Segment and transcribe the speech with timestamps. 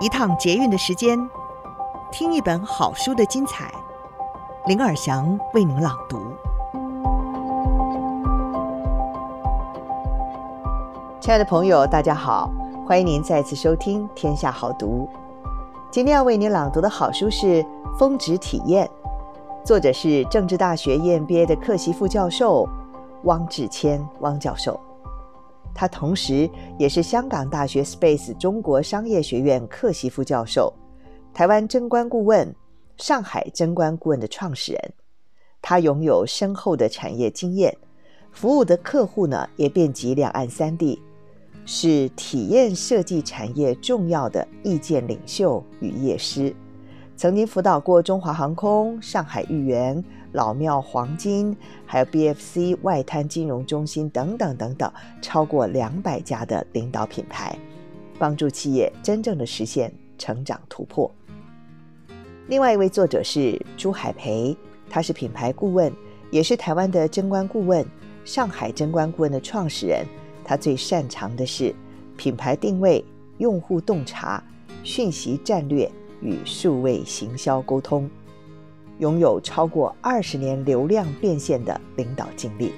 [0.00, 1.18] 一趟捷运的时间，
[2.12, 3.68] 听一本好书的精彩。
[4.66, 6.20] 林尔祥为您朗读。
[11.18, 12.48] 亲爱的朋友，大家好，
[12.86, 15.08] 欢迎您再次收听《天下好读》。
[15.90, 17.64] 今天要为您朗读的好书是
[17.98, 18.86] 《峰值体验》，
[19.66, 22.68] 作者是政治大学 EMBA 的客席副教授
[23.24, 24.78] 汪志谦汪教授。
[25.74, 26.48] 他同时
[26.78, 30.72] 也是香港大学 Space 中国商业学院客席副教授，
[31.32, 32.54] 台湾贞观顾问、
[32.96, 34.92] 上海贞观顾问的创始人。
[35.62, 37.76] 他拥有深厚的产业经验，
[38.32, 41.00] 服务的客户呢也遍及两岸三地，
[41.66, 46.54] 是体验设计产业重要的意见领袖与业师。
[47.18, 50.02] 曾经辅导过中华航空、上海豫园。
[50.32, 57.58] 老庙黄金，还有 BFC 外滩金融中心等等等等，超过两百家的领导品牌，
[58.18, 61.10] 帮助企业真正的实现成长突破。
[62.46, 64.56] 另外一位作者是朱海培，
[64.88, 65.90] 他是品牌顾问，
[66.30, 67.84] 也是台湾的贞观顾问、
[68.24, 70.06] 上海贞观顾问的创始人。
[70.44, 71.74] 他最擅长的是
[72.16, 73.04] 品牌定位、
[73.38, 74.40] 用户洞察、
[74.84, 75.90] 讯息战略
[76.20, 78.08] 与数位行销沟通。
[78.98, 82.72] 拥有超过二十年流量变现的领导经历。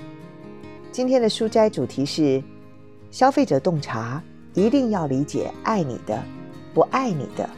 [0.92, 2.42] 今天的书斋主题是：
[3.10, 6.22] 消费者洞察一定要理解爱你的、
[6.74, 7.48] 不爱你的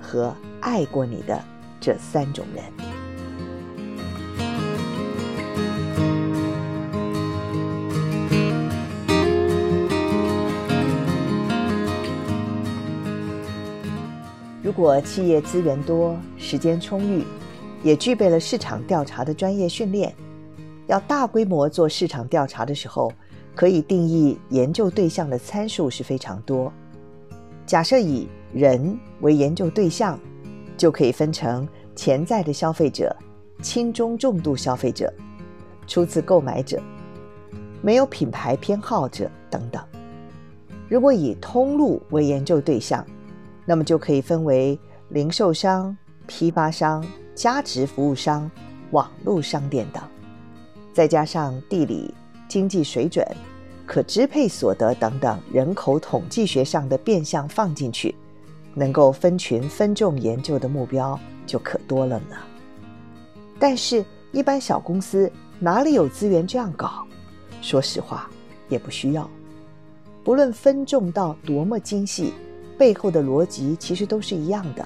[0.00, 1.42] 和爱过你的
[1.80, 2.91] 这三种人。
[14.74, 17.22] 如果企业资源多、时间充裕，
[17.82, 20.14] 也具备了市场调查的专业训练，
[20.86, 23.12] 要大规模做市场调查的时候，
[23.54, 26.72] 可以定义研究对象的参数是非常多。
[27.66, 30.18] 假设以人为研究对象，
[30.78, 33.14] 就可以分成潜在的消费者、
[33.60, 35.12] 轻中重度消费者、
[35.86, 36.80] 初次购买者、
[37.82, 39.84] 没有品牌偏好者等等。
[40.88, 43.06] 如果以通路为研究对象，
[43.64, 44.78] 那么就可以分为
[45.08, 45.96] 零售商、
[46.26, 47.04] 批发商。
[47.34, 48.48] 价值服务商、
[48.90, 50.02] 网络商店等，
[50.92, 52.12] 再加上地理、
[52.46, 53.26] 经济水准、
[53.86, 58.14] 可支配所得等等人口统计学上的变相放进去，
[58.74, 62.36] 能够分群分众研究的目标就可多了呢。
[63.58, 67.06] 但是，一般小公司哪里有资源这样搞？
[67.62, 68.28] 说实话，
[68.68, 69.28] 也不需要。
[70.22, 72.34] 不论分众到多么精细，
[72.82, 74.84] 背后的逻辑其实都是一样的，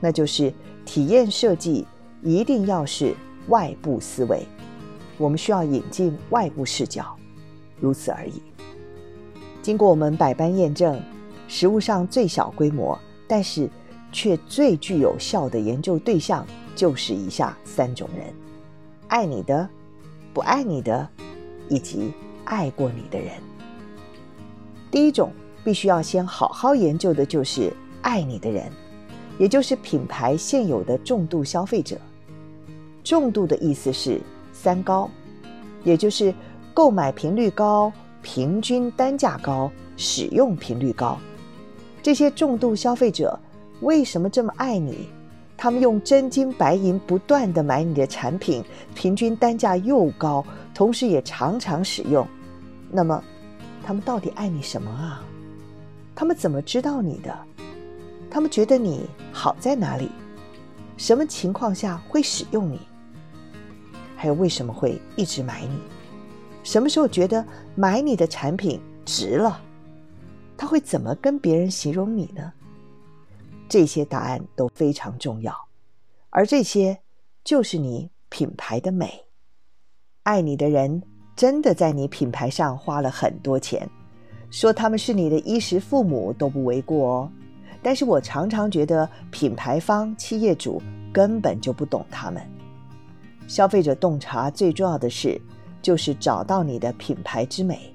[0.00, 0.50] 那就是。
[0.86, 1.86] 体验设计
[2.22, 3.14] 一定要是
[3.48, 4.46] 外部思维，
[5.18, 7.14] 我们需要引进外部视角，
[7.78, 8.42] 如此而已。
[9.60, 10.98] 经过我们百般验证，
[11.46, 13.68] 实物上最小规模，但是
[14.10, 18.32] 却最具有效的研究对象，就是以下三种人：
[19.08, 19.68] 爱你的、
[20.32, 21.06] 不爱你的，
[21.68, 22.14] 以及
[22.46, 23.32] 爱过你的人。
[24.90, 25.30] 第一种
[25.64, 28.70] 必须要先好好研究的，就是爱你的人。
[29.38, 31.96] 也就是品牌现有的重度消费者，
[33.04, 34.20] 重度的意思是
[34.52, 35.08] 三高，
[35.84, 36.34] 也就是
[36.74, 41.16] 购买频率高、平均单价高、使用频率高。
[42.02, 43.38] 这些重度消费者
[43.80, 45.08] 为什么这么爱你？
[45.56, 48.64] 他们用真金白银不断地买你的产品，
[48.94, 50.44] 平均单价又高，
[50.74, 52.26] 同时也常常使用。
[52.90, 53.22] 那么，
[53.84, 55.22] 他们到底爱你什么啊？
[56.18, 57.32] 他们怎么知道你的？
[58.28, 60.10] 他们觉得你好在哪里？
[60.96, 62.80] 什么情况下会使用你？
[64.16, 65.78] 还有为什么会一直买你？
[66.64, 67.46] 什么时候觉得
[67.76, 69.62] 买你的产品值了？
[70.56, 72.52] 他会怎么跟别人形容你呢？
[73.68, 75.56] 这些答案都非常重要，
[76.30, 76.98] 而这些
[77.44, 79.24] 就是你品牌的美。
[80.24, 81.00] 爱你的人
[81.36, 83.88] 真的在你品牌上花了很多钱，
[84.50, 87.30] 说他们是你的衣食父母都不为过哦。
[87.82, 92.42] 但是我常常觉得，品牌方、企业主根本就不懂他们。
[93.46, 95.40] 消费者洞察最重要的是，
[95.80, 97.94] 就是找到你的品牌之美，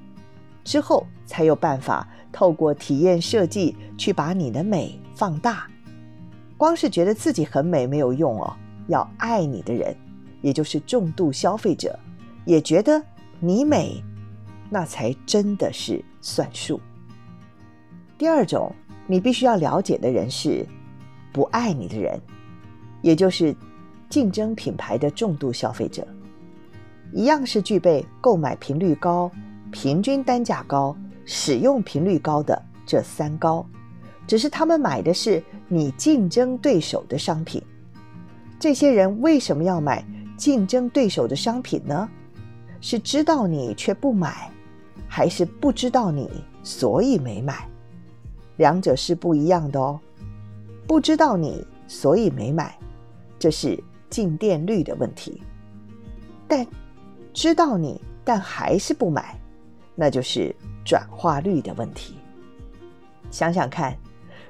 [0.64, 5.68] 之后才有办法透过体验设计去把你的美放大。
[6.58, 8.56] 光是觉得自己很美没有用哦，
[8.88, 9.94] 要爱你的人，
[10.42, 12.00] 也就是重度消费者，
[12.46, 13.04] 也觉得
[13.40, 14.02] 你美，
[14.74, 16.82] 那才真的是算数。
[18.18, 18.76] 第二种。
[19.06, 20.66] 你必须要了解的人是
[21.34, 22.18] 不爱你的人，
[23.02, 23.54] 也就是
[24.10, 26.08] 竞争品牌的重度消费者，
[27.12, 29.30] 一样是具备购买频率高、
[29.74, 30.96] 平均单价高、
[31.26, 33.66] 使用频率高的这三高，
[34.26, 37.62] 只是他们买的是你竞争对手的商品。
[38.58, 40.02] 这些人为什么要买
[40.38, 42.10] 竞争对手的商品呢？
[42.80, 44.50] 是知道你却不买，
[45.08, 46.30] 还是不知道你
[46.64, 47.68] 所以没买？
[48.58, 50.00] 两者是不一样的哦。
[50.88, 52.78] 不知道你所以没买，
[53.40, 55.42] 这是进店率的问题。
[56.48, 56.66] 但
[57.34, 59.40] 知道你但还是不买，
[59.96, 60.56] 那就是
[60.86, 62.16] 转化率的问题。
[63.32, 63.98] 想想看，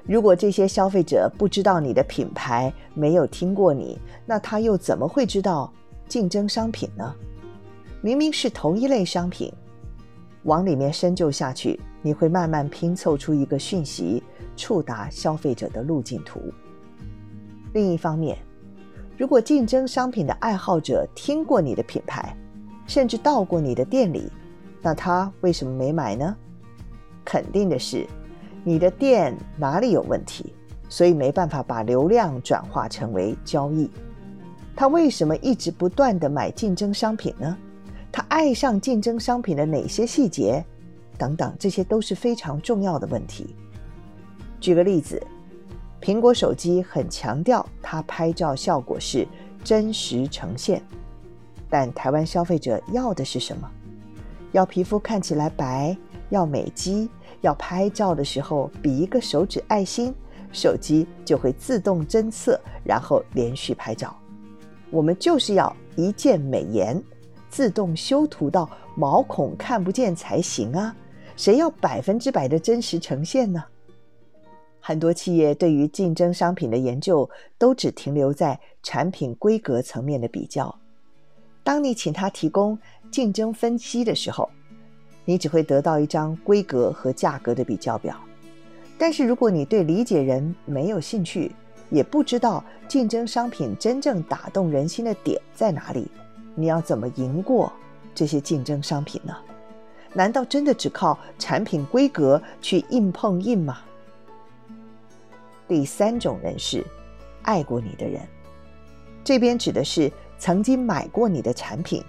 [0.04, 5.72] 如果这些消费者不知道你的品牌，没有听过你，那他又怎么会知道
[6.06, 7.14] 竞争商品呢？
[8.02, 9.50] 明明是同一类商品，
[10.44, 14.22] 往里面深究下去，你会慢慢拼凑出一个讯息，
[14.56, 16.40] 触达消费者的路径图。
[17.72, 18.38] 另一方面，
[19.16, 22.36] 如果竞争商品的爱好者听过你的品牌，
[22.86, 24.30] 甚至到过你的店里，
[24.82, 26.36] 那他为什么没买呢？
[27.24, 28.06] 肯定的是，
[28.62, 30.52] 你的店哪里有问题，
[30.90, 33.90] 所以没办法把流量转化成为交易。
[34.76, 37.56] 他为什么一直不断地买竞争商品呢？
[38.14, 40.64] 他爱上竞争商品的哪些细节？
[41.18, 43.56] 等等，这些都是非常重要的问题。
[44.60, 45.20] 举个例子，
[46.00, 49.26] 苹果手机很强调它拍照效果是
[49.64, 50.80] 真实呈现，
[51.68, 53.68] 但台湾消费者要的是什么？
[54.52, 55.96] 要皮肤看起来白，
[56.30, 57.10] 要美肌。
[57.40, 60.14] 要拍照的时候，比一个手指爱心，
[60.52, 64.16] 手机就会自动侦测，然后连续拍照。
[64.88, 67.02] 我们就是要一键美颜，
[67.54, 70.92] 自动修图到毛孔看不见才行啊！
[71.36, 73.62] 谁要百分之百的真实呈现呢？
[74.80, 80.76] 很多企业对于竞争商品的研究都只停留在产品规格层面的比较。
[81.62, 82.76] 当你请他提供
[83.08, 84.50] 竞争分析的时候，
[85.24, 88.18] 你只会得到一张规格和价格的比较表，
[88.98, 91.52] 但是如果你对理解人没有兴趣，
[91.88, 96.10] 也不知道竞争商品真正打动人心的点在哪里，
[96.54, 97.72] 你要怎么赢过
[98.14, 99.36] 这些竞争商品呢？
[100.12, 103.78] 难道真的只靠产品规格去硬碰硬吗？
[105.66, 106.84] 第三种人是
[107.42, 108.20] 爱过你的人，
[109.24, 112.04] 这边指的是曾经买过你的产品，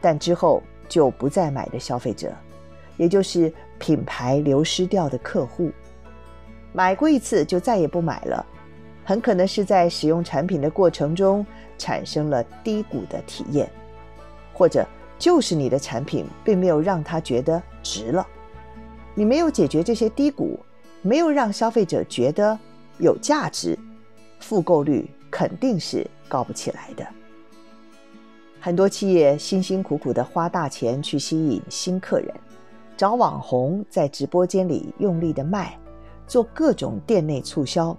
[0.00, 2.32] 但之后就不再买的消费者。
[2.96, 5.70] 也就是品牌流失掉的客户，
[6.72, 8.46] 买过一次就再也不买了，
[9.04, 11.44] 很可能是在使用产品的过程中
[11.76, 13.68] 产生了低谷的体验，
[14.54, 14.86] 或者
[15.18, 18.26] 就是你的产品并没有让他觉得值了，
[19.14, 20.58] 你没有解决这些低谷，
[21.02, 22.58] 没有让消费者觉得
[22.96, 23.78] 有价值，
[24.40, 27.06] 复购率肯定是高不起来的。
[28.60, 32.32] 很多企业辛辛苦苦地花大钱去吸引新客人。
[32.96, 35.76] 找网红在直播间里用力的卖，
[36.28, 37.94] 做各种店内促销，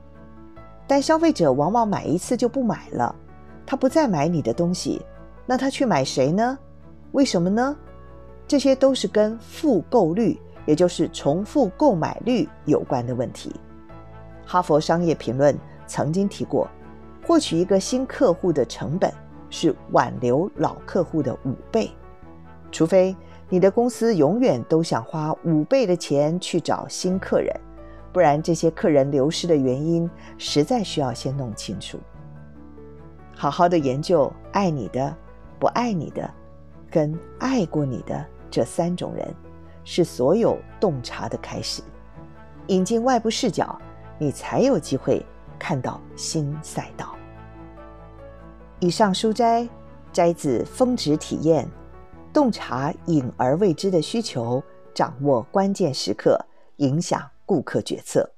[0.88, 3.14] 但消费者往往买一次就不买了，
[3.66, 5.02] 他不再买你的东西，
[5.46, 6.58] 那他去买谁呢？
[7.12, 7.76] 为什么呢？
[8.48, 13.56] 这些都是跟复购率，也就是重复购买率有关的问题。
[14.46, 15.58] 哈佛商业评论
[15.88, 16.68] 曾经提过，
[17.26, 19.12] 获取一个新客户的成本
[19.50, 21.92] 是挽留老客户的五倍，
[22.72, 23.16] 除非。
[23.48, 27.56] 你的公司永远都想花五倍的钱去找新客人，
[28.12, 30.10] 不然这些客人流失的原因
[30.40, 32.00] 实在需要先弄清楚。
[33.36, 35.16] 好好的研究爱你的、
[35.66, 36.32] 不爱你的，
[36.92, 39.34] 跟爱过你的这三种人，
[39.84, 41.82] 是所有洞察的开始。
[42.68, 43.76] 引进外部视角，
[44.20, 45.26] 你才有机会
[45.58, 47.16] 看到新赛道。
[48.80, 49.68] 以上书摘
[50.14, 51.66] 摘自《峰值体验》。
[52.32, 54.62] 洞察隐而未知的需求，
[54.94, 56.40] 掌握关键时刻，
[56.76, 58.30] 影响顾客决策。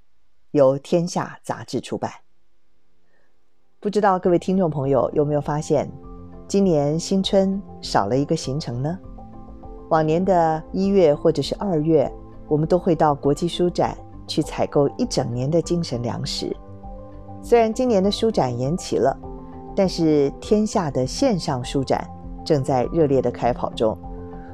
[0.51, 2.10] 由天下杂志出版。
[3.81, 5.91] 不知道各位听众朋友有没有发现，
[6.48, 8.98] 今年新春少了一个行程呢？
[9.89, 12.10] 往年的一月或者是二月，
[12.48, 16.56] 我们都会到国际书展去采购一整年的精神粮食。
[17.42, 19.13] 虽然今年的书展延期了，
[19.75, 22.08] 但是天下的线上书展。
[22.46, 23.98] 正在热烈的开跑中，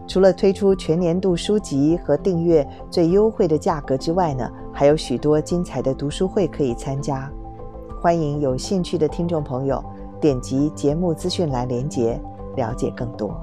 [0.07, 7.31] 除了推出全年度书籍和订阅最优惠的价格之外呢，还有许多精彩的读书会可以参加。
[8.01, 9.83] 欢迎有兴趣的听众朋友
[10.23, 12.17] 点击节目资讯栏连接，
[12.55, 13.35] 了解更多。